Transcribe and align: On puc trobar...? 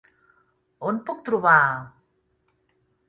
On 0.91 0.97
puc 1.11 1.21
trobar...? 1.29 1.59